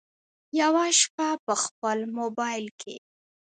یوه 0.61 0.85
شپه 0.99 1.29
په 1.45 1.53
خپل 1.63 1.97
مبایل 2.17 2.67
کې 2.79 2.95